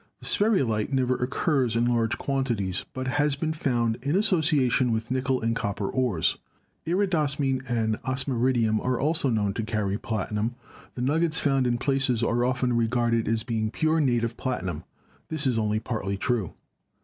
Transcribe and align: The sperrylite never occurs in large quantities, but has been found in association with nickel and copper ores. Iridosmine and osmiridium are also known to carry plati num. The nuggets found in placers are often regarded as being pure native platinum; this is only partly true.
The 0.19 0.25
sperrylite 0.25 0.91
never 0.91 1.13
occurs 1.13 1.75
in 1.75 1.85
large 1.85 2.17
quantities, 2.17 2.85
but 2.91 3.05
has 3.07 3.35
been 3.35 3.53
found 3.53 3.99
in 4.01 4.15
association 4.15 4.91
with 4.91 5.11
nickel 5.11 5.39
and 5.41 5.55
copper 5.55 5.87
ores. 5.87 6.37
Iridosmine 6.87 7.61
and 7.69 8.01
osmiridium 8.01 8.83
are 8.83 8.99
also 8.99 9.29
known 9.29 9.53
to 9.53 9.63
carry 9.63 9.99
plati 9.99 10.33
num. 10.33 10.55
The 10.95 11.03
nuggets 11.03 11.37
found 11.37 11.67
in 11.67 11.77
placers 11.77 12.23
are 12.23 12.43
often 12.43 12.75
regarded 12.75 13.27
as 13.27 13.43
being 13.43 13.69
pure 13.69 13.99
native 14.01 14.37
platinum; 14.37 14.85
this 15.29 15.45
is 15.45 15.59
only 15.59 15.79
partly 15.79 16.17
true. 16.17 16.55